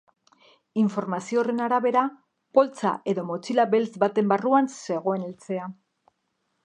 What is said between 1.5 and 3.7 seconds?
arabera, poltsa edo motxila